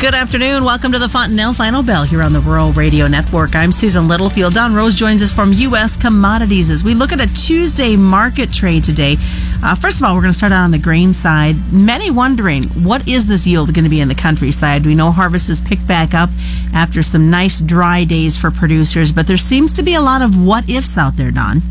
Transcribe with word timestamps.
Good 0.00 0.14
afternoon. 0.14 0.64
Welcome 0.64 0.92
to 0.92 0.98
the 0.98 1.08
Fontanelle 1.08 1.54
Final 1.54 1.82
Bell 1.82 2.04
here 2.04 2.22
on 2.22 2.34
the 2.34 2.40
Rural 2.40 2.72
Radio 2.72 3.06
Network. 3.06 3.56
I'm 3.56 3.72
Susan 3.72 4.06
Littlefield. 4.06 4.52
Don 4.52 4.74
Roose 4.74 4.94
joins 4.94 5.22
us 5.22 5.32
from 5.32 5.54
U.S. 5.54 5.96
Commodities 5.96 6.68
as 6.68 6.84
we 6.84 6.94
look 6.94 7.10
at 7.10 7.20
a 7.20 7.34
Tuesday 7.34 7.96
market 7.96 8.52
trade 8.52 8.84
today. 8.84 9.16
Uh, 9.62 9.74
first 9.74 9.98
of 9.98 10.04
all, 10.04 10.14
we're 10.14 10.20
going 10.20 10.32
to 10.32 10.36
start 10.36 10.52
out 10.52 10.64
on 10.64 10.72
the 10.72 10.78
grain 10.78 11.14
side. 11.14 11.56
Many 11.72 12.10
wondering 12.10 12.64
what 12.84 13.08
is 13.08 13.28
this 13.28 13.46
yield 13.46 13.72
going 13.72 13.84
to 13.84 13.90
be 13.90 14.00
in 14.00 14.08
the 14.08 14.14
countryside? 14.14 14.84
We 14.84 14.94
know 14.94 15.10
harvest 15.10 15.48
has 15.48 15.62
picked 15.62 15.86
back 15.86 16.12
up 16.12 16.28
after 16.74 17.02
some 17.02 17.30
nice 17.30 17.60
dry 17.62 18.04
days 18.04 18.36
for 18.36 18.50
producers, 18.50 19.10
but 19.10 19.26
there 19.26 19.38
seems 19.38 19.72
to 19.72 19.82
be 19.82 19.94
a 19.94 20.02
lot 20.02 20.20
of 20.20 20.44
what 20.44 20.68
ifs 20.68 20.98
out 20.98 21.16
there, 21.16 21.30
Don. 21.30 21.62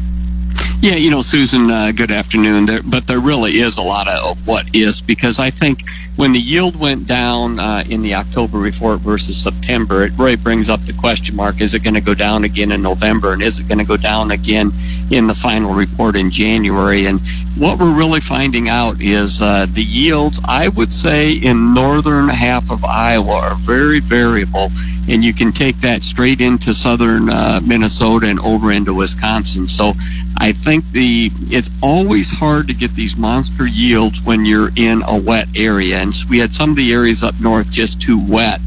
Yeah, 0.83 0.95
you 0.95 1.11
know, 1.11 1.21
Susan, 1.21 1.71
uh, 1.71 1.93
good 1.93 2.11
afternoon. 2.11 2.65
There, 2.65 2.83
but 2.83 3.07
there 3.07 3.21
really 3.21 3.61
is 3.61 3.77
a 3.77 3.81
lot 3.81 4.05
of 4.09 4.45
what 4.45 4.65
is 4.75 5.01
because 5.01 5.39
I 5.39 5.49
think 5.49 5.79
when 6.17 6.33
the 6.33 6.39
yield 6.39 6.77
went 6.77 7.07
down 7.07 7.57
uh, 7.57 7.85
in 7.89 8.01
the 8.01 8.15
October 8.15 8.57
report 8.57 8.99
versus 8.99 9.41
September, 9.41 10.03
it 10.03 10.11
really 10.17 10.35
brings 10.35 10.67
up 10.67 10.81
the 10.81 10.91
question 10.91 11.37
mark: 11.37 11.61
Is 11.61 11.73
it 11.73 11.85
going 11.85 11.93
to 11.93 12.01
go 12.01 12.13
down 12.13 12.43
again 12.43 12.73
in 12.73 12.81
November, 12.81 13.31
and 13.31 13.41
is 13.41 13.59
it 13.59 13.69
going 13.69 13.77
to 13.77 13.85
go 13.85 13.95
down 13.95 14.31
again 14.31 14.73
in 15.09 15.25
the 15.25 15.33
final 15.33 15.73
report 15.73 16.17
in 16.17 16.29
January? 16.29 17.05
And 17.05 17.21
what 17.57 17.79
we're 17.79 17.95
really 17.95 18.19
finding 18.19 18.67
out 18.67 18.99
is 18.99 19.41
uh, 19.41 19.67
the 19.69 19.83
yields. 19.83 20.41
I 20.43 20.67
would 20.67 20.91
say 20.91 21.31
in 21.31 21.73
northern 21.73 22.27
half 22.27 22.69
of 22.71 22.83
Iowa 22.83 23.35
are 23.35 23.55
very 23.55 24.01
variable, 24.01 24.67
and 25.09 25.23
you 25.23 25.33
can 25.33 25.51
take 25.51 25.77
that 25.81 26.01
straight 26.01 26.39
into 26.41 26.73
southern 26.73 27.29
uh, 27.29 27.59
Minnesota 27.65 28.27
and 28.27 28.39
over 28.39 28.71
into 28.71 28.93
Wisconsin. 28.93 29.67
So 29.67 29.93
I 30.37 30.53
think 30.53 30.85
the 30.91 31.29
it's 31.47 31.69
always 31.81 32.31
hard 32.31 32.67
to 32.67 32.73
get 32.73 32.95
these 32.95 33.17
monster 33.17 33.65
yields 33.65 34.21
when 34.21 34.45
you're 34.45 34.71
in 34.75 35.03
a 35.03 35.17
wet 35.17 35.47
area, 35.55 35.97
and 35.97 36.13
we 36.29 36.39
had 36.39 36.53
some 36.53 36.71
of 36.71 36.75
the 36.75 36.93
areas 36.93 37.23
up 37.23 37.35
north 37.41 37.71
just 37.71 38.01
too 38.01 38.19
wet. 38.27 38.59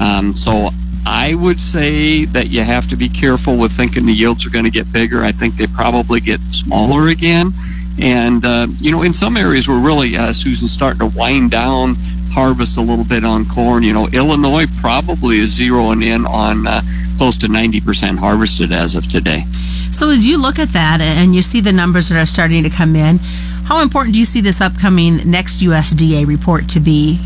Um, 0.00 0.34
so 0.34 0.70
I 1.04 1.34
would 1.34 1.60
say 1.60 2.24
that 2.26 2.48
you 2.48 2.62
have 2.62 2.88
to 2.90 2.96
be 2.96 3.08
careful 3.08 3.56
with 3.56 3.72
thinking 3.72 4.06
the 4.06 4.12
yields 4.12 4.46
are 4.46 4.50
going 4.50 4.64
to 4.64 4.70
get 4.70 4.90
bigger. 4.92 5.22
I 5.22 5.32
think 5.32 5.56
they 5.56 5.66
probably 5.66 6.20
get 6.20 6.40
smaller 6.50 7.08
again, 7.08 7.52
and 8.00 8.44
uh, 8.44 8.66
you 8.78 8.90
know, 8.90 9.02
in 9.02 9.12
some 9.12 9.36
areas 9.36 9.68
we're 9.68 9.80
really 9.80 10.16
uh, 10.16 10.32
Susan 10.32 10.68
starting 10.68 11.00
to 11.00 11.16
wind 11.18 11.50
down 11.50 11.96
harvest 12.32 12.78
a 12.78 12.80
little 12.80 13.04
bit 13.04 13.24
on 13.24 13.44
corn. 13.46 13.82
You 13.82 13.92
know, 13.92 14.08
Illinois 14.08 14.66
probably 14.80 15.38
is 15.38 15.58
zeroing 15.58 16.02
in 16.02 16.26
on 16.26 16.66
uh, 16.66 16.82
close 17.18 17.36
to 17.38 17.46
90% 17.46 18.18
harvested 18.18 18.72
as 18.72 18.96
of 18.96 19.08
today. 19.08 19.44
So 19.92 20.08
as 20.08 20.26
you 20.26 20.40
look 20.40 20.58
at 20.58 20.70
that 20.70 21.00
and 21.00 21.34
you 21.34 21.42
see 21.42 21.60
the 21.60 21.72
numbers 21.72 22.08
that 22.08 22.18
are 22.18 22.26
starting 22.26 22.62
to 22.62 22.70
come 22.70 22.96
in, 22.96 23.18
how 23.66 23.80
important 23.80 24.14
do 24.14 24.18
you 24.18 24.24
see 24.24 24.40
this 24.40 24.60
upcoming 24.60 25.18
next 25.30 25.60
USDA 25.60 26.26
report 26.26 26.68
to 26.70 26.80
be 26.80 27.18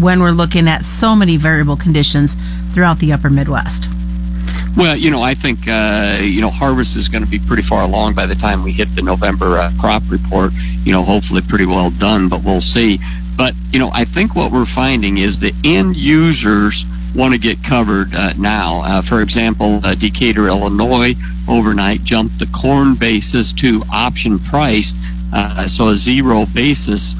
when 0.00 0.20
we're 0.20 0.30
looking 0.30 0.66
at 0.66 0.84
so 0.84 1.14
many 1.14 1.36
variable 1.36 1.76
conditions 1.76 2.34
throughout 2.72 2.98
the 2.98 3.12
upper 3.12 3.30
Midwest? 3.30 3.88
Well, 4.76 4.96
you 4.96 5.12
know, 5.12 5.22
I 5.22 5.34
think 5.34 5.68
uh, 5.68 6.18
you 6.20 6.40
know 6.40 6.50
harvest 6.50 6.96
is 6.96 7.08
going 7.08 7.22
to 7.22 7.30
be 7.30 7.38
pretty 7.38 7.62
far 7.62 7.82
along 7.82 8.14
by 8.14 8.26
the 8.26 8.34
time 8.34 8.64
we 8.64 8.72
hit 8.72 8.92
the 8.96 9.02
November 9.02 9.56
uh, 9.56 9.70
crop 9.78 10.02
report. 10.08 10.52
You 10.82 10.92
know, 10.92 11.02
hopefully 11.02 11.42
pretty 11.42 11.66
well 11.66 11.90
done, 11.92 12.28
but 12.28 12.42
we'll 12.42 12.60
see. 12.60 12.98
But 13.36 13.54
you 13.70 13.78
know, 13.78 13.90
I 13.92 14.04
think 14.04 14.34
what 14.34 14.50
we're 14.50 14.64
finding 14.66 15.18
is 15.18 15.38
the 15.38 15.54
end 15.62 15.96
users 15.96 16.86
want 17.14 17.32
to 17.32 17.38
get 17.38 17.62
covered 17.62 18.14
uh, 18.16 18.32
now. 18.36 18.82
Uh, 18.82 19.02
for 19.02 19.22
example, 19.22 19.80
uh, 19.84 19.94
Decatur, 19.94 20.48
Illinois, 20.48 21.14
overnight 21.48 22.02
jumped 22.02 22.40
the 22.40 22.46
corn 22.46 22.94
basis 22.96 23.52
to 23.52 23.82
option 23.92 24.40
price, 24.40 24.92
uh, 25.32 25.68
so 25.68 25.88
a 25.88 25.96
zero 25.96 26.46
basis 26.52 27.14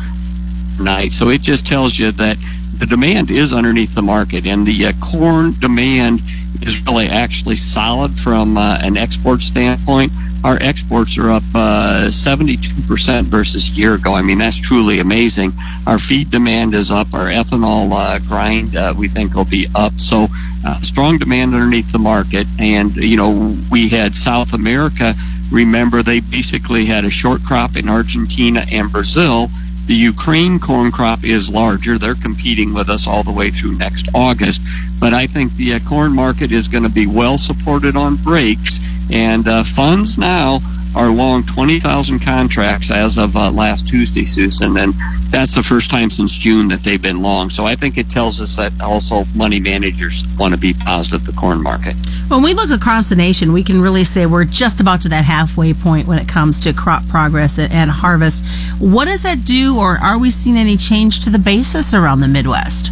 night. 0.80 1.12
So 1.12 1.28
it 1.28 1.42
just 1.42 1.66
tells 1.66 2.00
you 2.00 2.10
that 2.12 2.36
the 2.78 2.86
demand 2.86 3.30
is 3.30 3.52
underneath 3.52 3.94
the 3.94 4.02
market, 4.02 4.44
and 4.44 4.66
the 4.66 4.86
uh, 4.86 4.92
corn 5.00 5.52
demand 5.60 6.20
is 6.62 6.84
really 6.86 7.08
actually 7.08 7.56
solid 7.56 8.18
from 8.18 8.56
uh, 8.56 8.78
an 8.82 8.96
export 8.96 9.40
standpoint. 9.40 10.12
Our 10.44 10.58
exports 10.60 11.16
are 11.16 11.30
up 11.30 11.42
uh, 11.54 12.08
72% 12.08 13.24
versus 13.24 13.68
a 13.68 13.72
year 13.72 13.94
ago. 13.94 14.12
I 14.12 14.20
mean, 14.20 14.38
that's 14.38 14.60
truly 14.60 14.98
amazing. 14.98 15.52
Our 15.86 15.98
feed 15.98 16.30
demand 16.30 16.74
is 16.74 16.90
up. 16.90 17.14
Our 17.14 17.26
ethanol 17.26 17.90
uh, 17.92 18.18
grind, 18.18 18.76
uh, 18.76 18.92
we 18.96 19.08
think, 19.08 19.34
will 19.34 19.46
be 19.46 19.68
up. 19.74 19.94
So, 19.98 20.26
uh, 20.66 20.80
strong 20.82 21.16
demand 21.16 21.54
underneath 21.54 21.90
the 21.92 21.98
market. 21.98 22.46
And, 22.58 22.94
you 22.96 23.16
know, 23.16 23.56
we 23.70 23.88
had 23.88 24.14
South 24.14 24.52
America. 24.52 25.14
Remember, 25.50 26.02
they 26.02 26.20
basically 26.20 26.84
had 26.84 27.06
a 27.06 27.10
short 27.10 27.42
crop 27.42 27.76
in 27.76 27.88
Argentina 27.88 28.66
and 28.70 28.92
Brazil 28.92 29.48
the 29.86 29.94
Ukraine 29.94 30.58
corn 30.58 30.90
crop 30.90 31.24
is 31.24 31.50
larger. 31.50 31.98
They're 31.98 32.14
competing 32.14 32.72
with 32.72 32.88
us 32.88 33.06
all 33.06 33.22
the 33.22 33.32
way 33.32 33.50
through 33.50 33.76
next 33.76 34.08
August. 34.14 34.62
But 34.98 35.12
I 35.12 35.26
think 35.26 35.54
the 35.54 35.74
uh, 35.74 35.80
corn 35.80 36.14
market 36.14 36.52
is 36.52 36.68
going 36.68 36.84
to 36.84 36.88
be 36.88 37.06
well 37.06 37.36
supported 37.36 37.94
on 37.94 38.16
breaks. 38.16 38.80
And 39.10 39.46
uh, 39.46 39.64
funds 39.64 40.16
now 40.16 40.60
are 40.94 41.10
long 41.10 41.42
20,000 41.44 42.20
contracts 42.20 42.90
as 42.90 43.18
of 43.18 43.36
uh, 43.36 43.50
last 43.50 43.88
Tuesday, 43.88 44.24
Susan. 44.24 44.76
And 44.76 44.94
that's 45.30 45.54
the 45.54 45.62
first 45.62 45.90
time 45.90 46.10
since 46.10 46.32
June 46.32 46.68
that 46.68 46.82
they've 46.82 47.02
been 47.02 47.22
long. 47.22 47.50
So 47.50 47.64
I 47.64 47.74
think 47.74 47.98
it 47.98 48.08
tells 48.08 48.40
us 48.40 48.56
that 48.56 48.72
also 48.80 49.24
money 49.34 49.60
managers 49.60 50.24
want 50.38 50.54
to 50.54 50.60
be 50.60 50.72
positive 50.72 51.24
the 51.24 51.32
corn 51.32 51.62
market. 51.62 51.94
When 52.28 52.42
we 52.42 52.54
look 52.54 52.70
across 52.70 53.08
the 53.08 53.16
nation, 53.16 53.52
we 53.52 53.62
can 53.62 53.80
really 53.80 54.04
say 54.04 54.26
we're 54.26 54.44
just 54.44 54.80
about 54.80 55.02
to 55.02 55.08
that 55.10 55.24
halfway 55.24 55.74
point 55.74 56.06
when 56.06 56.18
it 56.18 56.28
comes 56.28 56.58
to 56.60 56.72
crop 56.72 57.06
progress 57.08 57.58
and 57.58 57.90
harvest. 57.90 58.44
What 58.78 59.06
does 59.06 59.22
that 59.22 59.44
do, 59.44 59.78
or 59.78 59.98
are 59.98 60.18
we 60.18 60.30
seeing 60.30 60.56
any 60.56 60.76
change 60.76 61.24
to 61.24 61.30
the 61.30 61.38
basis 61.38 61.92
around 61.92 62.20
the 62.20 62.28
Midwest? 62.28 62.90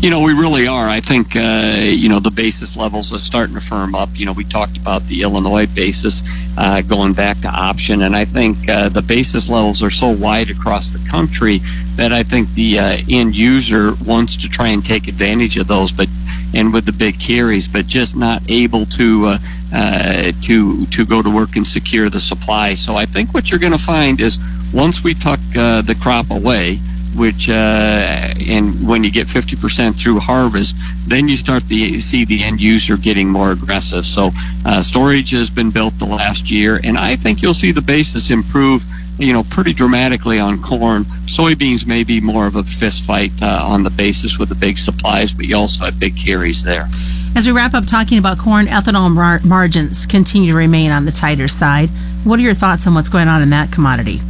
You 0.00 0.10
know, 0.10 0.20
we 0.20 0.34
really 0.34 0.66
are. 0.68 0.88
I 0.88 1.00
think, 1.00 1.34
uh, 1.34 1.78
you 1.82 2.08
know, 2.10 2.20
the 2.20 2.30
basis 2.30 2.76
levels 2.76 3.14
are 3.14 3.18
starting 3.18 3.54
to 3.54 3.62
firm 3.62 3.94
up. 3.94 4.10
You 4.14 4.26
know, 4.26 4.32
we 4.32 4.44
talked 4.44 4.76
about 4.76 5.02
the 5.06 5.22
Illinois 5.22 5.66
basis 5.66 6.22
uh, 6.58 6.82
going 6.82 7.14
back 7.14 7.40
to 7.40 7.48
option, 7.48 8.02
and 8.02 8.14
I 8.14 8.26
think 8.26 8.68
uh, 8.68 8.90
the 8.90 9.00
basis 9.00 9.48
levels 9.48 9.82
are 9.82 9.90
so 9.90 10.10
wide 10.10 10.50
across 10.50 10.92
the 10.92 11.04
country 11.10 11.60
that 11.96 12.12
I 12.12 12.22
think 12.22 12.52
the 12.52 12.78
uh, 12.78 12.98
end 13.08 13.34
user 13.34 13.94
wants 14.04 14.36
to 14.42 14.50
try 14.50 14.68
and 14.68 14.84
take 14.84 15.08
advantage 15.08 15.56
of 15.56 15.66
those, 15.66 15.92
but 15.92 16.08
and 16.54 16.72
with 16.72 16.84
the 16.84 16.92
big 16.92 17.18
carries, 17.18 17.66
but 17.66 17.86
just 17.86 18.16
not 18.16 18.42
able 18.48 18.86
to 18.86 19.26
uh, 19.26 19.38
uh, 19.74 20.32
to 20.42 20.86
to 20.86 21.06
go 21.06 21.22
to 21.22 21.30
work 21.30 21.56
and 21.56 21.66
secure 21.66 22.10
the 22.10 22.20
supply. 22.20 22.74
So 22.74 22.96
I 22.96 23.06
think 23.06 23.32
what 23.32 23.50
you're 23.50 23.58
going 23.58 23.72
to 23.72 23.84
find 23.84 24.20
is 24.20 24.38
once 24.72 25.02
we 25.02 25.14
tuck 25.14 25.40
the 25.52 25.96
crop 26.00 26.30
away 26.30 26.80
which 27.16 27.48
uh, 27.48 28.34
and 28.48 28.86
when 28.86 29.04
you 29.04 29.10
get 29.10 29.26
50% 29.26 30.00
through 30.00 30.20
harvest, 30.20 30.76
then 31.06 31.28
you 31.28 31.36
start 31.36 31.68
to 31.68 32.00
see 32.00 32.24
the 32.24 32.42
end 32.42 32.60
user 32.60 32.96
getting 32.96 33.28
more 33.28 33.52
aggressive. 33.52 34.04
So 34.04 34.30
uh, 34.64 34.82
storage 34.82 35.30
has 35.30 35.50
been 35.50 35.70
built 35.70 35.98
the 35.98 36.06
last 36.06 36.50
year, 36.50 36.80
and 36.84 36.98
I 36.98 37.16
think 37.16 37.42
you'll 37.42 37.54
see 37.54 37.72
the 37.72 37.82
basis 37.82 38.30
improve. 38.30 38.84
You 39.18 39.32
know, 39.32 39.44
pretty 39.44 39.72
dramatically 39.72 40.38
on 40.38 40.62
corn. 40.62 41.04
Soybeans 41.24 41.86
may 41.86 42.04
be 42.04 42.20
more 42.20 42.46
of 42.46 42.56
a 42.56 42.62
fist 42.64 43.04
fight 43.04 43.32
uh, 43.40 43.64
on 43.64 43.82
the 43.82 43.88
basis 43.88 44.38
with 44.38 44.50
the 44.50 44.54
big 44.54 44.76
supplies, 44.76 45.32
but 45.32 45.46
you 45.46 45.56
also 45.56 45.86
have 45.86 45.98
big 45.98 46.18
carries 46.18 46.62
there. 46.62 46.86
As 47.34 47.46
we 47.46 47.52
wrap 47.52 47.72
up 47.72 47.86
talking 47.86 48.18
about 48.18 48.38
corn, 48.38 48.66
ethanol 48.66 49.10
mar- 49.10 49.40
margins 49.42 50.04
continue 50.04 50.50
to 50.50 50.56
remain 50.56 50.90
on 50.90 51.06
the 51.06 51.12
tighter 51.12 51.48
side. 51.48 51.88
What 52.24 52.38
are 52.38 52.42
your 52.42 52.54
thoughts 52.54 52.86
on 52.86 52.94
what's 52.94 53.08
going 53.08 53.28
on 53.28 53.40
in 53.40 53.50
that 53.50 53.72
commodity? 53.72 54.20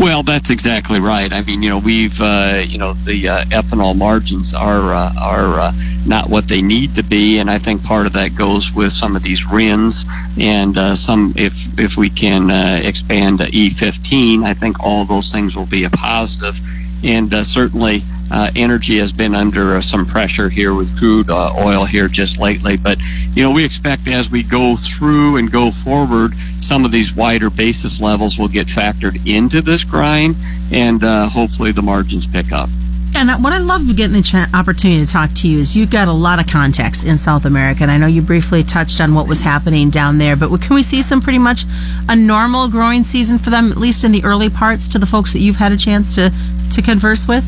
Well, 0.00 0.22
that's 0.22 0.48
exactly 0.48 0.98
right. 0.98 1.30
I 1.30 1.42
mean, 1.42 1.62
you 1.62 1.68
know, 1.68 1.78
we've, 1.78 2.18
uh, 2.22 2.62
you 2.66 2.78
know, 2.78 2.94
the 2.94 3.28
uh, 3.28 3.44
ethanol 3.44 3.94
margins 3.94 4.54
are 4.54 4.94
uh, 4.94 5.12
are 5.20 5.60
uh, 5.60 5.72
not 6.06 6.30
what 6.30 6.48
they 6.48 6.62
need 6.62 6.94
to 6.94 7.02
be, 7.02 7.36
and 7.36 7.50
I 7.50 7.58
think 7.58 7.84
part 7.84 8.06
of 8.06 8.14
that 8.14 8.34
goes 8.34 8.72
with 8.72 8.94
some 8.94 9.14
of 9.14 9.22
these 9.22 9.44
RINs 9.44 10.06
and 10.40 10.78
uh, 10.78 10.94
some. 10.94 11.34
If 11.36 11.52
if 11.78 11.98
we 11.98 12.08
can 12.08 12.50
uh, 12.50 12.80
expand 12.82 13.40
E15, 13.40 14.42
I 14.42 14.54
think 14.54 14.82
all 14.82 15.04
those 15.04 15.30
things 15.30 15.54
will 15.54 15.66
be 15.66 15.84
a 15.84 15.90
positive, 15.90 16.58
and 17.04 17.30
certainly 17.46 18.02
uh, 18.30 18.50
energy 18.56 18.98
has 18.98 19.12
been 19.12 19.34
under 19.34 19.74
uh, 19.74 19.80
some 19.80 20.06
pressure 20.06 20.48
here 20.48 20.74
with 20.74 20.96
crude 20.98 21.30
uh, 21.30 21.52
oil 21.56 21.84
here 21.84 22.08
just 22.08 22.38
lately. 22.38 22.76
But, 22.76 22.98
you 23.34 23.42
know, 23.42 23.50
we 23.50 23.64
expect 23.64 24.08
as 24.08 24.30
we 24.30 24.42
go 24.42 24.76
through 24.76 25.36
and 25.36 25.50
go 25.50 25.70
forward, 25.70 26.34
some 26.60 26.84
of 26.84 26.92
these 26.92 27.14
wider 27.14 27.50
basis 27.50 28.00
levels 28.00 28.38
will 28.38 28.48
get 28.48 28.66
factored 28.66 29.26
into 29.26 29.60
this 29.60 29.84
grind 29.84 30.36
and 30.72 31.02
uh, 31.02 31.28
hopefully 31.28 31.72
the 31.72 31.82
margins 31.82 32.26
pick 32.26 32.52
up. 32.52 32.68
And 33.12 33.42
what 33.42 33.52
I 33.52 33.58
love 33.58 33.84
getting 33.96 34.12
the 34.12 34.22
ch- 34.22 34.54
opportunity 34.54 35.04
to 35.04 35.12
talk 35.12 35.30
to 35.34 35.48
you 35.48 35.58
is 35.58 35.74
you've 35.74 35.90
got 35.90 36.06
a 36.06 36.12
lot 36.12 36.38
of 36.38 36.46
context 36.46 37.04
in 37.04 37.18
South 37.18 37.44
America, 37.44 37.82
and 37.82 37.90
I 37.90 37.98
know 37.98 38.06
you 38.06 38.22
briefly 38.22 38.62
touched 38.62 39.00
on 39.00 39.14
what 39.14 39.26
was 39.26 39.40
happening 39.40 39.90
down 39.90 40.18
there. 40.18 40.36
But 40.36 40.56
can 40.60 40.74
we 40.74 40.82
see 40.82 41.02
some 41.02 41.20
pretty 41.20 41.38
much 41.38 41.64
a 42.08 42.14
normal 42.14 42.68
growing 42.68 43.02
season 43.02 43.38
for 43.38 43.50
them, 43.50 43.72
at 43.72 43.78
least 43.78 44.04
in 44.04 44.12
the 44.12 44.22
early 44.22 44.48
parts, 44.48 44.86
to 44.88 44.98
the 44.98 45.06
folks 45.06 45.32
that 45.32 45.40
you've 45.40 45.56
had 45.56 45.72
a 45.72 45.76
chance 45.76 46.14
to 46.14 46.32
to 46.72 46.82
converse 46.82 47.26
with? 47.26 47.44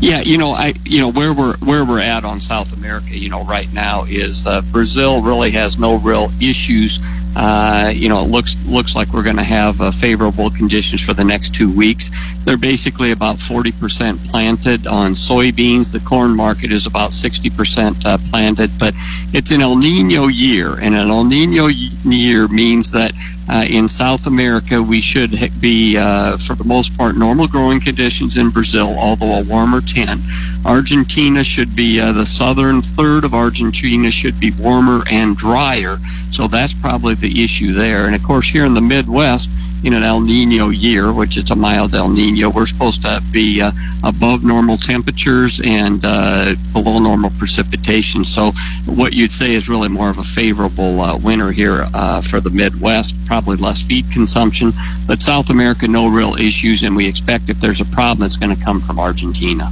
Yeah, 0.00 0.22
you 0.22 0.38
know, 0.38 0.52
I 0.52 0.72
you 0.84 0.98
know 1.00 1.12
where 1.12 1.34
we're 1.34 1.56
where 1.58 1.84
we're 1.84 2.00
at 2.00 2.24
on 2.24 2.40
South 2.40 2.72
America, 2.72 3.16
you 3.16 3.28
know, 3.28 3.44
right 3.44 3.70
now 3.74 4.04
is 4.04 4.46
uh, 4.46 4.62
Brazil 4.72 5.22
really 5.22 5.50
has 5.50 5.78
no 5.78 5.98
real 5.98 6.30
issues. 6.40 7.00
Uh, 7.36 7.92
you 7.94 8.08
know, 8.08 8.20
it 8.20 8.28
looks 8.28 8.62
looks 8.66 8.94
like 8.94 9.12
we're 9.12 9.22
going 9.22 9.36
to 9.36 9.42
have 9.42 9.80
uh, 9.80 9.90
favorable 9.90 10.50
conditions 10.50 11.00
for 11.00 11.14
the 11.14 11.24
next 11.24 11.54
two 11.54 11.74
weeks. 11.74 12.10
They're 12.44 12.56
basically 12.56 13.12
about 13.12 13.36
40% 13.36 14.28
planted 14.28 14.86
on 14.86 15.12
soybeans. 15.12 15.92
The 15.92 16.00
corn 16.00 16.34
market 16.34 16.72
is 16.72 16.86
about 16.86 17.10
60% 17.10 18.04
uh, 18.04 18.18
planted, 18.30 18.70
but 18.78 18.94
it's 19.32 19.50
an 19.50 19.62
El 19.62 19.76
Nino 19.76 20.26
year, 20.26 20.74
and 20.80 20.94
an 20.94 21.10
El 21.10 21.24
Nino 21.24 21.66
year 21.66 22.48
means 22.48 22.90
that 22.92 23.12
uh, 23.50 23.64
in 23.68 23.88
South 23.88 24.28
America, 24.28 24.80
we 24.80 25.00
should 25.00 25.32
be, 25.60 25.96
uh, 25.96 26.36
for 26.38 26.54
the 26.54 26.62
most 26.62 26.96
part, 26.96 27.16
normal 27.16 27.48
growing 27.48 27.80
conditions 27.80 28.36
in 28.36 28.48
Brazil, 28.48 28.94
although 28.96 29.40
a 29.40 29.42
warmer 29.42 29.80
10. 29.80 30.20
Argentina 30.64 31.42
should 31.42 31.74
be, 31.74 31.98
uh, 31.98 32.12
the 32.12 32.24
southern 32.24 32.80
third 32.80 33.24
of 33.24 33.34
Argentina 33.34 34.08
should 34.08 34.38
be 34.38 34.52
warmer 34.52 35.02
and 35.10 35.36
drier. 35.36 35.98
So 36.30 36.46
that's 36.46 36.74
probably 36.74 37.16
the 37.20 37.44
issue 37.44 37.72
there. 37.72 38.06
And 38.06 38.14
of 38.14 38.22
course, 38.22 38.48
here 38.48 38.64
in 38.64 38.74
the 38.74 38.80
Midwest, 38.80 39.48
in 39.82 39.94
an 39.94 40.02
El 40.02 40.20
Nino 40.20 40.68
year, 40.68 41.12
which 41.12 41.36
is 41.36 41.50
a 41.50 41.56
mild 41.56 41.94
El 41.94 42.10
Nino, 42.10 42.50
we're 42.50 42.66
supposed 42.66 43.02
to 43.02 43.22
be 43.32 43.62
uh, 43.62 43.72
above 44.04 44.44
normal 44.44 44.76
temperatures 44.76 45.60
and 45.64 46.04
uh, 46.04 46.54
below 46.72 46.98
normal 46.98 47.30
precipitation. 47.38 48.24
So, 48.24 48.52
what 48.84 49.14
you'd 49.14 49.32
say 49.32 49.54
is 49.54 49.68
really 49.68 49.88
more 49.88 50.10
of 50.10 50.18
a 50.18 50.22
favorable 50.22 51.00
uh, 51.00 51.16
winter 51.16 51.50
here 51.50 51.86
uh, 51.94 52.20
for 52.20 52.40
the 52.40 52.50
Midwest. 52.50 53.14
Probably 53.26 53.56
less 53.56 53.82
feed 53.82 54.10
consumption, 54.12 54.72
but 55.06 55.22
South 55.22 55.50
America, 55.50 55.88
no 55.88 56.08
real 56.08 56.34
issues, 56.34 56.82
and 56.82 56.94
we 56.94 57.06
expect 57.06 57.48
if 57.48 57.60
there's 57.60 57.80
a 57.80 57.86
problem, 57.86 58.26
it's 58.26 58.36
going 58.36 58.54
to 58.54 58.62
come 58.62 58.80
from 58.80 58.98
Argentina. 58.98 59.70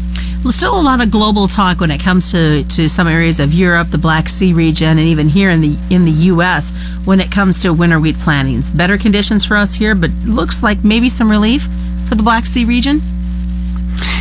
Still 0.50 0.80
a 0.80 0.82
lot 0.82 1.00
of 1.02 1.10
global 1.10 1.46
talk 1.46 1.80
when 1.80 1.90
it 1.90 1.98
comes 2.00 2.30
to, 2.30 2.64
to 2.64 2.88
some 2.88 3.06
areas 3.06 3.38
of 3.38 3.52
Europe, 3.52 3.88
the 3.90 3.98
Black 3.98 4.28
Sea 4.28 4.52
region, 4.52 4.98
and 4.98 5.00
even 5.00 5.28
here 5.28 5.50
in 5.50 5.60
the 5.60 5.76
in 5.90 6.04
the 6.04 6.10
U.S. 6.10 6.72
when 7.04 7.20
it 7.20 7.30
comes 7.30 7.60
to 7.62 7.72
winter 7.72 8.00
wheat 8.00 8.16
plantings. 8.16 8.70
Better 8.70 8.96
conditions 8.96 9.44
for 9.44 9.56
us 9.56 9.74
here, 9.74 9.94
but 9.94 10.10
looks 10.24 10.62
like 10.62 10.82
maybe 10.82 11.10
some 11.10 11.30
relief 11.30 11.68
for 12.08 12.14
the 12.14 12.22
Black 12.22 12.46
Sea 12.46 12.64
region. 12.64 13.00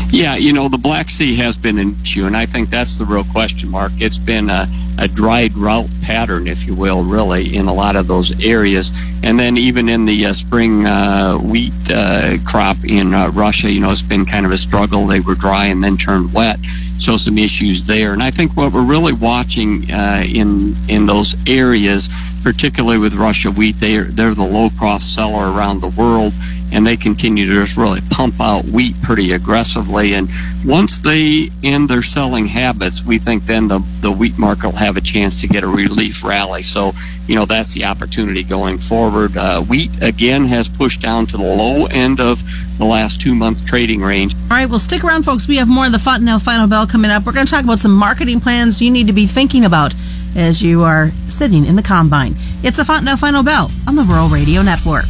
Yeah, 0.09 0.36
you 0.36 0.54
know, 0.54 0.69
the 0.69 0.77
Black 0.77 1.09
Sea 1.09 1.36
has 1.36 1.57
been 1.57 1.77
an 1.77 1.95
issue, 2.01 2.25
and 2.25 2.36
I 2.36 2.45
think 2.45 2.69
that's 2.69 2.98
the 2.98 3.04
real 3.04 3.25
question 3.25 3.69
mark. 3.69 3.92
It's 3.98 4.18
been 4.18 4.50
a, 4.50 4.68
a 4.98 5.07
dry 5.07 5.50
drought 5.50 5.89
pattern, 6.01 6.48
if 6.48 6.65
you 6.65 6.75
will, 6.75 7.04
really, 7.04 7.56
in 7.56 7.68
a 7.68 7.74
lot 7.74 7.98
of 7.98 8.07
those 8.07 8.42
areas. 8.44 8.92
And 9.24 9.38
then 9.38 9.57
even 9.57 9.89
in 9.89 10.06
the 10.06 10.27
uh, 10.27 10.33
spring 10.33 10.86
uh, 10.86 11.38
wheat 11.38 11.74
uh, 11.89 12.38
crop 12.45 12.77
in 12.86 13.13
uh, 13.13 13.31
Russia, 13.33 13.69
you 13.69 13.81
know, 13.81 13.92
it's 13.92 14.01
been 14.01 14.25
kind 14.25 14.45
of 14.45 14.54
a 14.54 14.57
struggle. 14.57 15.06
They 15.06 15.19
were 15.19 15.36
dry 15.36 15.65
and 15.65 15.83
then 15.83 15.98
turned 15.98 16.33
wet. 16.33 16.60
So 17.00 17.18
some 17.18 17.38
issues 17.38 17.86
there. 17.86 18.13
And 18.13 18.24
I 18.24 18.31
think 18.31 18.56
what 18.56 18.71
we're 18.71 18.86
really 18.86 19.13
watching 19.13 19.92
uh, 19.92 20.24
in 20.25 20.74
in 20.88 21.06
those 21.06 21.36
areas, 21.48 22.10
particularly 22.48 22.98
with 22.98 23.14
Russia 23.14 23.52
wheat, 23.52 23.78
they 23.82 23.98
are, 23.98 24.06
they're 24.06 24.34
the 24.34 24.42
low 24.42 24.70
cost 24.80 25.14
seller 25.14 25.52
around 25.52 25.82
the 25.82 25.90
world 25.90 26.32
and 26.72 26.88
they 26.88 26.96
continue 26.96 27.46
to 27.46 27.52
just 27.52 27.76
really 27.76 28.00
pump 28.10 28.40
out 28.40 28.64
wheat 28.64 28.96
pretty 29.02 29.34
aggressively. 29.34 30.14
And 30.14 30.30
once 30.66 31.00
they 31.00 31.50
end 31.62 31.90
their 31.90 32.02
selling 32.02 32.46
habits, 32.46 33.04
we 33.04 33.18
think 33.18 33.44
then 33.44 33.68
the, 33.68 33.80
the 34.00 34.14
wheat 34.14 34.38
market 34.38 34.68
will 34.68 34.78
have 34.78 34.96
a 34.96 35.02
chance 35.02 35.42
to 35.42 35.48
get 35.48 35.66
a 35.66 35.68
relief 35.68 36.24
rally. 36.24 36.64
So, 36.64 36.94
you 37.26 37.36
know, 37.36 37.44
that's 37.44 37.74
the 37.74 37.84
opportunity 37.84 38.44
going 38.44 38.78
forward. 38.78 39.36
Uh, 39.36 39.62
wheat, 39.64 39.92
again, 40.02 40.46
has 40.46 40.70
pushed 40.70 41.02
down 41.02 41.26
to 41.28 41.38
the 41.38 41.44
low 41.44 41.88
end 41.88 42.22
of 42.22 42.42
the 42.78 42.86
last 42.86 43.20
two 43.20 43.36
month 43.36 43.66
trading 43.66 44.00
range. 44.00 44.36
All 44.36 44.52
right, 44.52 44.70
well, 44.70 44.80
stick 44.80 45.04
around, 45.04 45.24
folks. 45.24 45.50
We 45.50 45.58
have 45.58 45.68
more 45.68 45.88
of 45.88 45.92
the 45.92 46.00
Fontanelle 46.00 46.40
Final 46.40 46.68
Bell 46.68 46.88
coming 46.88 47.12
up. 47.12 47.26
We're 47.26 47.34
going 47.34 47.46
to 47.46 47.52
talk 47.52 47.66
about 47.66 47.80
some 47.80 47.94
marketing 47.94 48.40
plans 48.40 48.82
you 48.82 48.90
need 48.90 49.08
to 49.08 49.14
be 49.14 49.28
thinking 49.28 49.66
about 49.66 49.94
as 50.38 50.62
you 50.62 50.84
are 50.84 51.10
sitting 51.28 51.66
in 51.66 51.75
the 51.75 51.84
combine. 51.84 52.36
It's 52.63 52.80
a 52.80 52.86
Fontanelle 52.86 53.18
Final 53.18 53.44
Bell 53.44 53.69
on 53.88 53.95
the 53.95 54.04
Rural 54.04 54.30
Radio 54.30 54.62
Network. 54.62 55.07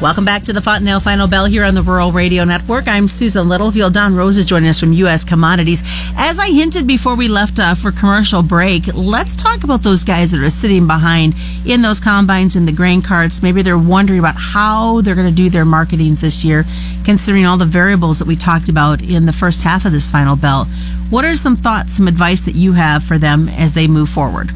Welcome 0.00 0.24
back 0.24 0.44
to 0.44 0.52
the 0.52 0.62
Fontanelle 0.62 1.00
Final 1.00 1.26
Bell 1.26 1.46
here 1.46 1.64
on 1.64 1.74
the 1.74 1.82
Rural 1.82 2.12
Radio 2.12 2.44
Network. 2.44 2.86
I'm 2.86 3.08
Susan 3.08 3.48
Littlefield. 3.48 3.94
Don 3.94 4.14
Roose 4.14 4.36
is 4.36 4.46
joining 4.46 4.68
us 4.68 4.78
from 4.78 4.92
U.S. 4.92 5.24
Commodities. 5.24 5.82
As 6.16 6.38
I 6.38 6.52
hinted 6.52 6.86
before 6.86 7.16
we 7.16 7.26
left 7.26 7.58
uh, 7.58 7.74
for 7.74 7.90
commercial 7.90 8.44
break, 8.44 8.86
let's 8.94 9.34
talk 9.34 9.64
about 9.64 9.82
those 9.82 10.04
guys 10.04 10.30
that 10.30 10.40
are 10.40 10.50
sitting 10.50 10.86
behind 10.86 11.34
in 11.66 11.82
those 11.82 11.98
combines 11.98 12.54
in 12.54 12.64
the 12.64 12.70
grain 12.70 13.02
carts. 13.02 13.42
Maybe 13.42 13.60
they're 13.60 13.76
wondering 13.76 14.20
about 14.20 14.36
how 14.36 15.00
they're 15.00 15.16
going 15.16 15.34
to 15.34 15.34
do 15.34 15.50
their 15.50 15.64
marketings 15.64 16.20
this 16.20 16.44
year, 16.44 16.64
considering 17.04 17.44
all 17.44 17.56
the 17.56 17.66
variables 17.66 18.20
that 18.20 18.28
we 18.28 18.36
talked 18.36 18.68
about 18.68 19.02
in 19.02 19.26
the 19.26 19.32
first 19.32 19.62
half 19.62 19.84
of 19.84 19.90
this 19.90 20.12
Final 20.12 20.36
Bell. 20.36 20.66
What 21.10 21.24
are 21.24 21.34
some 21.34 21.56
thoughts, 21.56 21.94
some 21.96 22.06
advice 22.06 22.42
that 22.42 22.54
you 22.54 22.74
have 22.74 23.02
for 23.02 23.18
them 23.18 23.48
as 23.48 23.72
they 23.72 23.88
move 23.88 24.10
forward? 24.10 24.52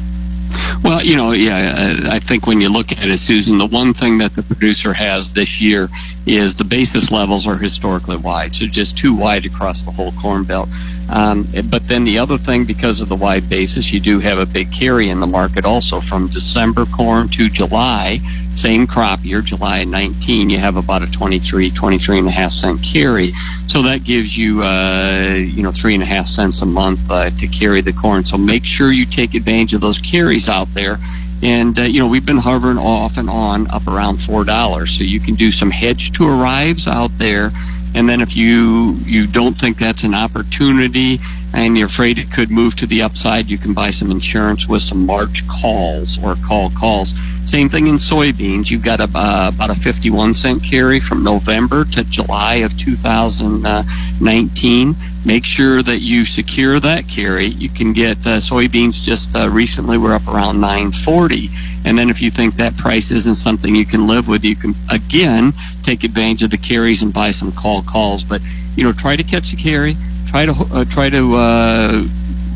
Well, 0.83 1.03
you 1.03 1.15
know, 1.15 1.31
yeah, 1.31 1.99
I 2.09 2.19
think 2.19 2.45
when 2.45 2.59
you 2.59 2.69
look 2.69 2.91
at 2.91 3.05
it, 3.05 3.17
Susan, 3.17 3.57
the 3.57 3.65
one 3.65 3.93
thing 3.93 4.17
that 4.17 4.35
the 4.35 4.43
producer 4.43 4.93
has 4.93 5.33
this 5.33 5.61
year 5.61 5.89
is 6.25 6.55
the 6.57 6.63
basis 6.63 7.11
levels 7.11 7.47
are 7.47 7.57
historically 7.57 8.17
wide, 8.17 8.55
so 8.55 8.65
just 8.65 8.97
too 8.97 9.15
wide 9.15 9.45
across 9.45 9.83
the 9.83 9.91
whole 9.91 10.11
corn 10.13 10.43
belt. 10.43 10.69
Um, 11.09 11.47
but 11.69 11.87
then 11.87 12.03
the 12.03 12.17
other 12.17 12.37
thing, 12.37 12.65
because 12.65 13.01
of 13.01 13.09
the 13.09 13.15
wide 13.15 13.49
basis, 13.49 13.91
you 13.91 13.99
do 13.99 14.19
have 14.19 14.39
a 14.39 14.45
big 14.45 14.71
carry 14.71 15.09
in 15.09 15.19
the 15.19 15.27
market 15.27 15.65
also 15.65 15.99
from 15.99 16.27
December 16.27 16.85
corn 16.85 17.27
to 17.29 17.49
July, 17.49 18.19
same 18.55 18.85
crop 18.85 19.23
year, 19.23 19.41
July 19.41 19.83
19, 19.83 20.49
you 20.49 20.57
have 20.57 20.77
about 20.77 21.01
a 21.01 21.11
23, 21.11 21.71
23 21.71 22.19
and 22.19 22.27
a 22.27 22.31
half 22.31 22.51
cent 22.51 22.83
carry. 22.83 23.31
So 23.67 23.81
that 23.81 24.03
gives 24.03 24.37
you, 24.37 24.61
uh, 24.63 25.35
you 25.37 25.63
know, 25.63 25.71
three 25.71 25.93
and 25.93 26.03
a 26.03 26.05
half 26.05 26.27
cents 26.27 26.61
a 26.61 26.65
month 26.65 27.09
uh, 27.09 27.31
to 27.31 27.47
carry 27.47 27.81
the 27.81 27.93
corn. 27.93 28.23
So 28.23 28.37
make 28.37 28.63
sure 28.63 28.91
you 28.91 29.05
take 29.05 29.33
advantage 29.33 29.73
of 29.73 29.81
those 29.81 29.99
carries 29.99 30.49
out 30.49 30.71
there. 30.73 30.97
And, 31.43 31.77
uh, 31.77 31.83
you 31.83 31.99
know, 31.99 32.07
we've 32.07 32.25
been 32.25 32.37
hovering 32.37 32.77
off 32.77 33.17
and 33.17 33.29
on 33.29 33.69
up 33.69 33.85
around 33.85 34.17
$4. 34.17 34.87
So 34.87 35.03
you 35.03 35.19
can 35.19 35.35
do 35.35 35.51
some 35.51 35.69
hedge 35.69 36.13
to 36.13 36.25
arrives 36.25 36.87
out 36.87 37.11
there 37.17 37.51
and 37.95 38.09
then 38.09 38.21
if 38.21 38.35
you 38.35 38.97
you 39.05 39.27
don't 39.27 39.53
think 39.53 39.77
that's 39.77 40.03
an 40.03 40.13
opportunity 40.13 41.19
and 41.53 41.77
you're 41.77 41.87
afraid 41.87 42.17
it 42.17 42.31
could 42.31 42.49
move 42.49 42.75
to 42.77 42.85
the 42.85 43.01
upside, 43.01 43.47
you 43.47 43.57
can 43.57 43.73
buy 43.73 43.91
some 43.91 44.11
insurance 44.11 44.67
with 44.67 44.81
some 44.81 45.05
March 45.05 45.47
calls 45.47 46.21
or 46.23 46.35
call 46.47 46.69
calls. 46.71 47.13
Same 47.45 47.69
thing 47.69 47.87
in 47.87 47.95
soybeans. 47.95 48.71
You've 48.71 48.83
got 48.83 48.99
a, 48.99 49.09
uh, 49.13 49.51
about 49.53 49.69
a 49.69 49.75
51 49.75 50.33
cent 50.33 50.63
carry 50.63 50.99
from 50.99 51.23
November 51.23 51.85
to 51.85 52.03
July 52.05 52.55
of 52.55 52.77
2019. 52.77 54.95
Make 55.25 55.45
sure 55.45 55.81
that 55.83 55.99
you 55.99 56.25
secure 56.25 56.79
that 56.79 57.07
carry. 57.07 57.45
You 57.45 57.69
can 57.69 57.93
get 57.93 58.17
uh, 58.25 58.39
soybeans 58.39 59.03
just 59.03 59.35
uh, 59.35 59.49
recently 59.49 59.97
were 59.97 60.13
up 60.13 60.27
around 60.27 60.59
940 60.59 61.49
and 61.85 61.97
then 61.97 62.09
if 62.09 62.21
you 62.21 62.31
think 62.31 62.55
that 62.55 62.77
price 62.77 63.11
isn't 63.11 63.35
something 63.35 63.75
you 63.75 63.85
can 63.85 64.07
live 64.07 64.27
with, 64.27 64.45
you 64.45 64.55
can 64.55 64.73
again 64.89 65.53
take 65.83 66.03
advantage 66.03 66.43
of 66.43 66.51
the 66.51 66.57
carries 66.57 67.03
and 67.03 67.13
buy 67.13 67.31
some 67.31 67.51
call 67.51 67.83
calls. 67.83 68.23
But 68.23 68.41
you 68.75 68.83
know, 68.83 68.93
try 68.93 69.15
to 69.15 69.23
catch 69.23 69.53
a 69.53 69.55
carry. 69.55 69.95
Try 70.33 70.47
to 70.47 70.51
uh, 70.73 70.85
try 70.85 71.09
to 71.11 71.35
uh, 71.35 72.03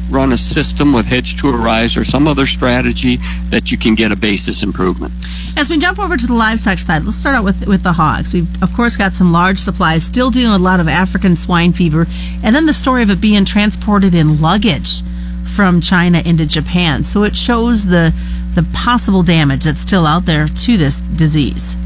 run 0.10 0.34
a 0.34 0.38
system 0.38 0.94
with 0.94 1.06
hedge 1.06 1.40
to 1.42 1.50
arrives 1.50 1.96
or 1.96 2.04
some 2.04 2.28
other 2.28 2.48
strategy 2.48 3.18
that 3.52 3.72
you 3.72 3.78
can 3.78 3.94
get 3.94 4.12
a 4.12 4.16
basis 4.16 4.64
improvement. 4.64 5.14
As 5.56 5.70
we 5.70 5.78
jump 5.78 6.00
over 6.00 6.18
to 6.18 6.26
the 6.26 6.34
livestock 6.34 6.80
side, 6.80 7.04
let's 7.04 7.18
start 7.18 7.36
out 7.36 7.44
with 7.44 7.68
with 7.68 7.84
the 7.84 7.94
hogs. 7.94 8.34
We've 8.34 8.64
of 8.64 8.74
course 8.74 8.98
got 8.98 9.14
some 9.14 9.32
large 9.32 9.60
supplies, 9.60 10.04
still 10.04 10.32
dealing 10.32 10.54
with 10.54 10.62
a 10.62 10.64
lot 10.64 10.80
of 10.80 10.88
African 10.88 11.36
swine 11.36 11.72
fever, 11.72 12.08
and 12.44 12.56
then 12.56 12.66
the 12.66 12.74
story 12.74 13.04
of 13.04 13.12
it 13.12 13.22
being 13.22 13.46
transported 13.46 14.16
in 14.16 14.42
luggage 14.42 15.04
from 15.56 15.80
China 15.80 16.24
into 16.26 16.48
Japan. 16.48 17.04
So 17.04 17.24
it 17.24 17.36
shows 17.36 17.86
the 17.86 18.12
the 18.58 18.64
possible 18.74 19.22
damage 19.22 19.66
that's 19.66 19.82
still 19.82 20.08
out 20.08 20.26
there 20.26 20.48
to 20.48 20.78
this 20.78 21.00
disease? 21.00 21.78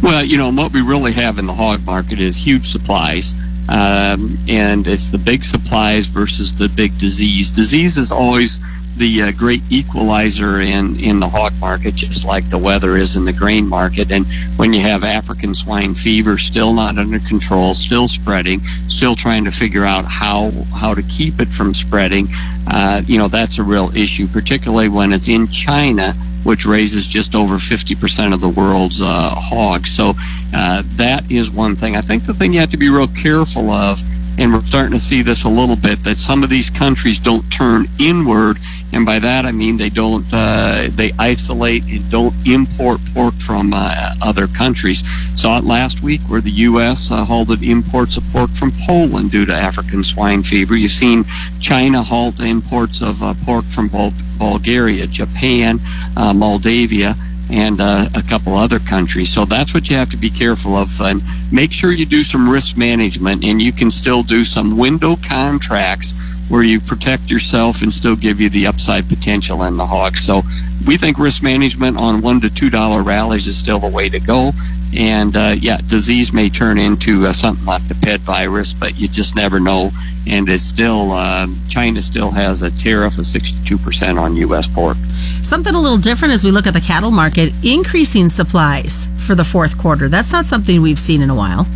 Well, 0.00 0.22
you 0.24 0.38
know, 0.38 0.52
what 0.52 0.72
we 0.72 0.80
really 0.80 1.10
have 1.12 1.40
in 1.40 1.46
the 1.46 1.52
hog 1.54 1.84
market 1.84 2.20
is 2.20 2.36
huge 2.36 2.70
supplies. 2.70 3.34
Um, 3.68 4.38
and 4.48 4.86
it's 4.86 5.08
the 5.08 5.18
big 5.18 5.44
supplies 5.44 6.06
versus 6.06 6.56
the 6.56 6.68
big 6.70 6.98
disease. 6.98 7.50
Disease 7.50 7.98
is 7.98 8.10
always 8.10 8.58
the 8.98 9.22
uh, 9.22 9.32
great 9.32 9.62
equalizer 9.70 10.60
in, 10.60 10.98
in 10.98 11.20
the 11.20 11.28
hog 11.28 11.52
market, 11.60 11.94
just 11.94 12.24
like 12.24 12.48
the 12.50 12.58
weather 12.58 12.96
is 12.96 13.16
in 13.16 13.24
the 13.24 13.32
grain 13.32 13.66
market. 13.66 14.10
And 14.10 14.26
when 14.56 14.72
you 14.72 14.80
have 14.80 15.04
African 15.04 15.54
swine 15.54 15.94
fever 15.94 16.36
still 16.36 16.72
not 16.72 16.98
under 16.98 17.20
control, 17.20 17.74
still 17.74 18.08
spreading, 18.08 18.60
still 18.88 19.14
trying 19.14 19.44
to 19.44 19.50
figure 19.50 19.84
out 19.84 20.04
how 20.06 20.50
how 20.74 20.94
to 20.94 21.02
keep 21.02 21.40
it 21.40 21.48
from 21.48 21.72
spreading, 21.72 22.26
uh, 22.66 23.02
you 23.06 23.18
know 23.18 23.28
that's 23.28 23.58
a 23.58 23.62
real 23.62 23.94
issue, 23.96 24.26
particularly 24.26 24.88
when 24.88 25.12
it's 25.12 25.28
in 25.28 25.46
China 25.48 26.12
which 26.44 26.64
raises 26.64 27.06
just 27.06 27.34
over 27.34 27.56
50% 27.56 28.32
of 28.32 28.40
the 28.40 28.48
world's 28.48 29.00
uh, 29.00 29.34
hogs. 29.34 29.94
So 29.94 30.14
uh, 30.54 30.82
that 30.96 31.30
is 31.30 31.50
one 31.50 31.76
thing. 31.76 31.96
I 31.96 32.00
think 32.00 32.24
the 32.24 32.34
thing 32.34 32.52
you 32.52 32.60
have 32.60 32.70
to 32.70 32.76
be 32.76 32.88
real 32.88 33.08
careful 33.08 33.70
of 33.70 34.00
and 34.38 34.52
we're 34.52 34.62
starting 34.62 34.92
to 34.92 35.00
see 35.00 35.20
this 35.20 35.44
a 35.44 35.48
little 35.48 35.76
bit 35.76 36.02
that 36.04 36.16
some 36.16 36.44
of 36.44 36.48
these 36.48 36.70
countries 36.70 37.18
don't 37.18 37.42
turn 37.50 37.86
inward, 37.98 38.58
and 38.92 39.04
by 39.04 39.18
that 39.18 39.44
I 39.44 39.52
mean 39.52 39.76
they 39.76 39.90
don't 39.90 40.24
uh, 40.32 40.88
they 40.92 41.12
isolate 41.18 41.84
and 41.84 42.08
don't 42.10 42.34
import 42.46 43.00
pork 43.12 43.34
from 43.34 43.72
uh, 43.74 44.14
other 44.22 44.46
countries. 44.46 45.02
Saw 45.38 45.58
it 45.58 45.64
last 45.64 46.02
week 46.02 46.20
where 46.22 46.40
the 46.40 46.52
U.S. 46.68 47.10
Uh, 47.10 47.24
halted 47.24 47.62
imports 47.62 48.16
of 48.16 48.24
pork 48.30 48.50
from 48.50 48.72
Poland 48.86 49.32
due 49.32 49.44
to 49.44 49.52
African 49.52 50.04
swine 50.04 50.42
fever. 50.42 50.76
You've 50.76 50.92
seen 50.92 51.24
China 51.60 52.02
halt 52.02 52.40
imports 52.40 53.02
of 53.02 53.22
uh, 53.22 53.34
pork 53.44 53.64
from 53.66 53.88
Bul- 53.88 54.12
Bulgaria, 54.38 55.06
Japan, 55.08 55.80
uh, 56.16 56.32
Moldavia 56.32 57.16
and 57.50 57.80
uh, 57.80 58.08
a 58.14 58.22
couple 58.22 58.54
other 58.54 58.78
countries. 58.78 59.32
So 59.32 59.44
that's 59.44 59.74
what 59.74 59.88
you 59.88 59.96
have 59.96 60.10
to 60.10 60.16
be 60.16 60.30
careful 60.30 60.76
of. 60.76 60.88
And 61.00 61.22
make 61.52 61.72
sure 61.72 61.92
you 61.92 62.06
do 62.06 62.22
some 62.22 62.48
risk 62.48 62.76
management, 62.76 63.44
and 63.44 63.60
you 63.60 63.72
can 63.72 63.90
still 63.90 64.22
do 64.22 64.44
some 64.44 64.76
window 64.76 65.16
contracts 65.16 66.37
where 66.48 66.62
you 66.62 66.80
protect 66.80 67.30
yourself 67.30 67.82
and 67.82 67.92
still 67.92 68.16
give 68.16 68.40
you 68.40 68.48
the 68.48 68.66
upside 68.66 69.08
potential 69.08 69.62
in 69.64 69.76
the 69.76 69.86
hog. 69.86 70.16
So 70.16 70.42
we 70.86 70.96
think 70.96 71.18
risk 71.18 71.42
management 71.42 71.96
on 71.98 72.22
one 72.22 72.40
to 72.40 72.50
two 72.50 72.70
dollar 72.70 73.02
rallies 73.02 73.46
is 73.46 73.56
still 73.56 73.78
the 73.78 73.88
way 73.88 74.08
to 74.08 74.20
go. 74.20 74.52
And 74.96 75.36
uh, 75.36 75.54
yeah, 75.58 75.78
disease 75.86 76.32
may 76.32 76.48
turn 76.48 76.78
into 76.78 77.26
uh, 77.26 77.32
something 77.32 77.66
like 77.66 77.86
the 77.88 77.94
PED 77.96 78.20
virus, 78.20 78.72
but 78.72 78.98
you 78.98 79.08
just 79.08 79.36
never 79.36 79.60
know. 79.60 79.90
And 80.26 80.48
it's 80.48 80.64
still 80.64 81.12
uh, 81.12 81.46
China 81.68 82.00
still 82.00 82.30
has 82.30 82.62
a 82.62 82.70
tariff 82.70 83.18
of 83.18 83.24
62% 83.24 84.20
on 84.20 84.36
U.S. 84.36 84.66
pork. 84.66 84.96
Something 85.42 85.74
a 85.74 85.80
little 85.80 85.98
different 85.98 86.34
as 86.34 86.44
we 86.44 86.50
look 86.50 86.66
at 86.66 86.74
the 86.74 86.80
cattle 86.80 87.10
market, 87.10 87.52
increasing 87.62 88.28
supplies 88.28 89.06
for 89.26 89.34
the 89.34 89.44
fourth 89.44 89.78
quarter. 89.78 90.08
That's 90.08 90.32
not 90.32 90.46
something 90.46 90.80
we've 90.80 90.98
seen 90.98 91.22
in 91.22 91.30
a 91.30 91.34
while. 91.34 91.66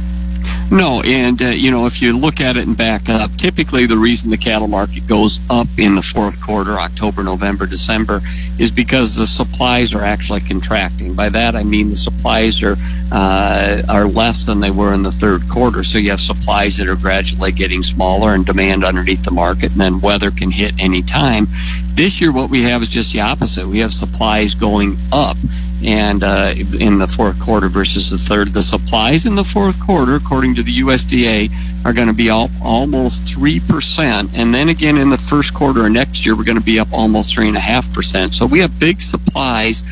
No, 0.73 1.03
and 1.03 1.43
uh, 1.43 1.49
you 1.49 1.71
know 1.71 1.85
if 1.85 2.01
you 2.01 2.17
look 2.17 2.41
at 2.41 2.57
it 2.57 2.67
and 2.67 2.75
back 2.75 3.11
up, 3.11 3.31
typically 3.37 3.85
the 3.85 3.99
reason 3.99 4.31
the 4.31 4.39
cattle 4.39 4.69
market 4.69 5.07
goes 5.07 5.39
up 5.51 5.67
in 5.77 5.95
the 5.95 6.01
fourth 6.01 6.41
quarter, 6.41 6.79
October, 6.79 7.23
November, 7.23 7.67
December, 7.67 8.23
is 8.59 8.71
because 8.71 9.15
the 9.15 9.27
supplies 9.27 9.95
are 9.95 10.01
actually 10.01 10.41
contracting. 10.41 11.13
By 11.13 11.29
that 11.29 11.57
I 11.57 11.63
mean 11.63 11.91
the 11.91 11.97
supplies 11.97 12.63
are 12.63 12.77
uh, 13.13 13.83
are 13.91 14.07
less 14.07 14.47
than 14.47 14.61
they 14.61 14.71
were 14.71 14.95
in 14.95 15.03
the 15.03 15.13
third 15.13 15.47
quarter. 15.47 15.85
So 15.85 15.99
you 15.99 16.09
have 16.09 16.21
supplies 16.21 16.79
that 16.79 16.89
are 16.89 16.97
gradually 16.97 17.53
getting 17.53 17.83
smaller 17.83 18.33
and 18.33 18.47
demand 18.47 18.83
underneath 18.83 19.25
the 19.25 19.31
market, 19.31 19.73
and 19.73 19.81
then 19.81 20.01
weather 20.01 20.31
can 20.31 20.51
hit 20.51 20.73
any 20.79 21.03
time. 21.03 21.49
This 21.89 22.19
year, 22.19 22.33
what 22.33 22.49
we 22.49 22.63
have 22.63 22.81
is 22.81 22.89
just 22.89 23.13
the 23.13 23.21
opposite. 23.21 23.67
We 23.67 23.81
have 23.81 23.93
supplies 23.93 24.55
going 24.55 24.97
up 25.13 25.37
and 25.85 26.23
uh, 26.23 26.55
in 26.79 26.99
the 26.99 27.07
fourth 27.07 27.41
quarter 27.41 27.69
versus 27.69 28.11
the 28.11 28.19
third. 28.19 28.53
The 28.53 28.63
supplies 28.63 29.27
in 29.27 29.35
the 29.35 29.45
fourth 29.45 29.81
quarter, 29.85 30.15
according 30.17 30.55
to 30.57 30.63
the 30.63 30.81
USDA, 30.81 31.51
are 31.85 31.93
going 31.93 32.09
to 32.09 32.15
be 32.15 32.31
up 32.31 32.51
almost 32.63 33.27
three 33.27 33.61
percent, 33.61 34.31
and 34.35 34.55
then 34.55 34.69
again 34.69 34.97
in 34.97 35.11
the 35.11 35.19
first 35.19 35.55
quarter 35.55 35.87
of 35.87 35.93
next 35.93 36.25
year, 36.25 36.37
we're 36.37 36.45
going 36.45 36.59
to 36.59 36.65
be 36.65 36.79
up 36.79 36.93
almost 36.93 37.35
three 37.35 37.49
and 37.49 37.57
a 37.57 37.61
half 37.61 37.93
percent. 37.93 38.35
So 38.35 38.47
we 38.47 38.61
have 38.61 38.79
big 38.79 39.01
supplies. 39.01 39.83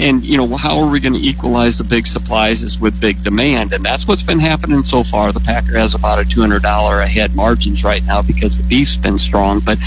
And 0.00 0.24
you 0.24 0.38
know 0.38 0.56
how 0.56 0.78
are 0.78 0.90
we 0.90 0.98
going 0.98 1.12
to 1.12 1.20
equalize 1.20 1.76
the 1.76 1.84
big 1.84 2.06
supplies 2.06 2.62
is 2.62 2.80
with 2.80 2.98
big 2.98 3.22
demand, 3.22 3.74
and 3.74 3.84
that's 3.84 4.08
what's 4.08 4.22
been 4.22 4.40
happening 4.40 4.82
so 4.82 5.04
far. 5.04 5.30
The 5.30 5.40
Packer 5.40 5.76
has 5.78 5.94
about 5.94 6.18
a 6.18 6.24
two 6.24 6.40
hundred 6.40 6.62
dollar 6.62 7.00
a 7.00 7.06
head 7.06 7.34
margins 7.34 7.84
right 7.84 8.02
now 8.04 8.22
because 8.22 8.56
the 8.56 8.64
beef's 8.64 8.96
been 8.96 9.18
strong. 9.18 9.60
But 9.60 9.78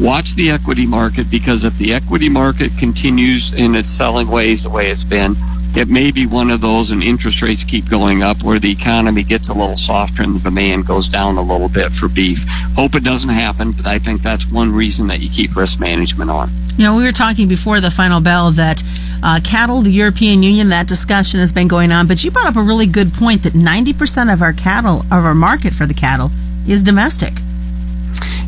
watch 0.00 0.34
the 0.34 0.50
equity 0.50 0.84
market 0.84 1.30
because 1.30 1.62
if 1.62 1.78
the 1.78 1.94
equity 1.94 2.28
market 2.28 2.76
continues 2.76 3.54
in 3.54 3.76
its 3.76 3.88
selling 3.88 4.28
ways 4.28 4.64
the 4.64 4.70
way 4.70 4.90
it's 4.90 5.04
been, 5.04 5.36
it 5.76 5.88
may 5.88 6.10
be 6.10 6.26
one 6.26 6.50
of 6.50 6.60
those 6.60 6.90
and 6.90 7.02
interest 7.02 7.40
rates 7.40 7.64
keep 7.64 7.88
going 7.88 8.22
up 8.22 8.42
where 8.42 8.58
the 8.58 8.70
economy 8.70 9.22
gets 9.22 9.48
a 9.48 9.54
little 9.54 9.76
softer 9.76 10.22
and 10.22 10.34
the 10.34 10.40
demand 10.40 10.86
goes 10.86 11.08
down 11.08 11.36
a 11.36 11.42
little 11.42 11.68
bit 11.68 11.92
for 11.92 12.08
beef. 12.08 12.44
Hope 12.74 12.94
it 12.94 13.04
doesn't 13.04 13.30
happen, 13.30 13.72
but 13.72 13.86
I 13.86 13.98
think 13.98 14.22
that's 14.22 14.44
one 14.44 14.72
reason 14.72 15.06
that 15.06 15.20
you 15.20 15.30
keep 15.30 15.54
risk 15.54 15.78
management 15.80 16.30
on. 16.30 16.50
You 16.76 16.84
know, 16.84 16.96
we 16.96 17.04
were 17.04 17.12
talking 17.12 17.48
before 17.48 17.80
the 17.80 17.90
final 17.90 18.20
bell 18.20 18.50
that 18.52 18.82
uh, 19.22 19.40
cattle, 19.44 19.82
the 19.82 19.90
European 19.90 20.42
Union, 20.42 20.68
that 20.70 20.86
discussion 20.86 21.40
has 21.40 21.52
been 21.52 21.68
going 21.68 21.92
on, 21.92 22.06
but 22.06 22.24
you 22.24 22.30
brought 22.30 22.46
up 22.46 22.56
a 22.56 22.62
really 22.62 22.86
good 22.86 23.12
point 23.12 23.42
that 23.42 23.52
90% 23.52 24.32
of 24.32 24.42
our 24.42 24.52
cattle, 24.52 25.00
of 25.02 25.24
our 25.24 25.34
market 25.34 25.72
for 25.74 25.86
the 25.86 25.94
cattle, 25.94 26.30
is 26.66 26.82
domestic. 26.82 27.34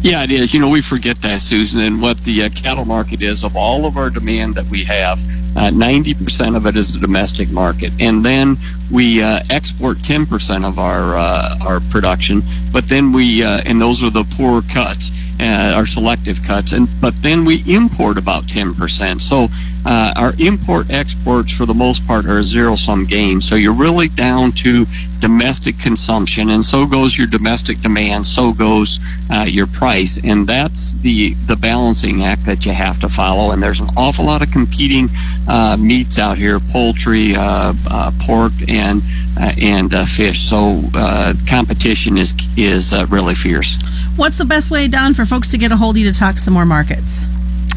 Yeah, 0.00 0.22
it 0.22 0.30
is. 0.30 0.52
You 0.52 0.60
know, 0.60 0.68
we 0.68 0.82
forget 0.82 1.22
that, 1.22 1.40
Susan, 1.40 1.80
and 1.80 2.02
what 2.02 2.18
the 2.24 2.42
uh, 2.42 2.48
cattle 2.50 2.84
market 2.84 3.22
is 3.22 3.42
of 3.42 3.56
all 3.56 3.86
of 3.86 3.96
our 3.96 4.10
demand 4.10 4.54
that 4.56 4.66
we 4.66 4.84
have. 4.84 5.18
Uh, 5.56 5.70
90% 5.70 6.56
of 6.56 6.66
it 6.66 6.76
is 6.76 6.92
the 6.92 7.00
domestic 7.00 7.48
market, 7.50 7.92
and 8.00 8.22
then 8.24 8.56
we 8.92 9.22
uh, 9.22 9.40
export 9.48 9.96
10% 9.98 10.64
of 10.64 10.78
our 10.78 11.16
uh, 11.16 11.56
our 11.64 11.80
production. 11.90 12.42
But 12.72 12.88
then 12.88 13.12
we, 13.12 13.42
uh, 13.42 13.62
and 13.64 13.80
those 13.80 14.02
are 14.02 14.10
the 14.10 14.24
poor 14.24 14.62
cuts, 14.62 15.10
uh, 15.40 15.74
our 15.74 15.86
selective 15.86 16.42
cuts, 16.42 16.72
and 16.72 16.88
but 17.00 17.14
then 17.22 17.44
we 17.44 17.64
import 17.66 18.18
about 18.18 18.44
10%. 18.44 19.20
So 19.20 19.48
uh, 19.86 20.14
our 20.16 20.34
import 20.38 20.90
exports 20.90 21.52
for 21.52 21.66
the 21.66 21.74
most 21.74 22.06
part 22.06 22.26
are 22.26 22.38
a 22.38 22.44
zero 22.44 22.76
sum 22.76 23.04
game. 23.04 23.40
So 23.40 23.54
you're 23.54 23.74
really 23.74 24.08
down 24.08 24.52
to 24.52 24.86
domestic 25.24 25.78
consumption, 25.78 26.50
and 26.50 26.62
so 26.62 26.84
goes 26.84 27.16
your 27.16 27.26
domestic 27.26 27.80
demand, 27.80 28.26
so 28.26 28.52
goes 28.52 29.00
uh, 29.30 29.46
your 29.48 29.66
price, 29.66 30.20
and 30.22 30.46
that's 30.46 30.92
the 31.00 31.32
the 31.46 31.56
balancing 31.56 32.22
act 32.22 32.44
that 32.44 32.66
you 32.66 32.72
have 32.72 33.00
to 33.00 33.08
follow. 33.08 33.50
And 33.52 33.62
there's 33.62 33.80
an 33.80 33.88
awful 33.96 34.26
lot 34.26 34.42
of 34.42 34.50
competing 34.50 35.08
uh, 35.48 35.78
meats 35.80 36.18
out 36.18 36.36
here: 36.36 36.60
poultry, 36.60 37.34
uh, 37.34 37.72
uh, 37.90 38.12
pork, 38.20 38.52
and 38.68 39.00
uh, 39.40 39.54
and 39.58 39.90
fish. 40.10 40.42
So 40.42 40.82
competition 41.48 42.18
is 42.18 42.34
is 42.58 42.92
really 43.10 43.34
fierce. 43.34 43.82
What's 44.16 44.36
the 44.36 44.44
best 44.44 44.70
way, 44.70 44.88
Don, 44.88 45.14
for 45.14 45.24
folks 45.24 45.48
to 45.52 45.56
get 45.56 45.72
a 45.72 45.76
hold 45.76 45.96
of 45.96 46.02
you 46.02 46.12
to 46.12 46.18
talk 46.18 46.36
some 46.36 46.52
more 46.52 46.66
markets? 46.66 47.24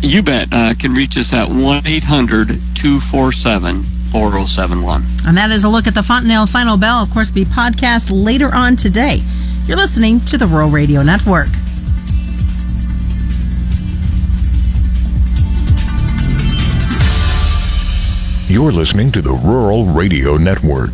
You 0.01 0.21
bet. 0.21 0.49
Uh, 0.51 0.73
can 0.77 0.93
reach 0.93 1.17
us 1.17 1.33
at 1.33 1.47
1 1.47 1.87
800 1.87 2.59
247 2.75 3.96
4071. 4.17 5.03
And 5.27 5.37
that 5.37 5.51
is 5.51 5.63
a 5.63 5.69
look 5.69 5.85
at 5.85 5.93
the 5.93 6.01
Fontanelle 6.01 6.47
Final 6.47 6.75
Bell. 6.75 7.03
Of 7.03 7.11
course, 7.11 7.29
be 7.29 7.45
podcast 7.45 8.09
later 8.11 8.49
on 8.51 8.75
today. 8.75 9.21
You're 9.67 9.77
listening 9.77 10.21
to 10.21 10.39
the 10.39 10.47
Rural 10.47 10.71
Radio 10.71 11.03
Network. 11.03 11.49
You're 18.49 18.71
listening 18.71 19.11
to 19.11 19.21
the 19.21 19.33
Rural 19.33 19.85
Radio 19.85 20.37
Network. 20.37 20.85